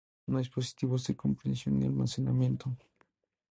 [0.25, 2.75] No hay dispositivos de compresión ni almacenamiento.